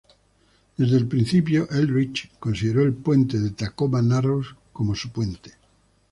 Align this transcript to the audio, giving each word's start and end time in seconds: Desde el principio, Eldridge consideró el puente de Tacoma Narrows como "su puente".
Desde 0.77 0.97
el 0.97 1.07
principio, 1.07 1.69
Eldridge 1.69 2.31
consideró 2.39 2.81
el 2.81 2.93
puente 2.95 3.37
de 3.37 3.51
Tacoma 3.51 4.01
Narrows 4.01 4.55
como 4.73 4.95
"su 4.95 5.11
puente". 5.11 5.51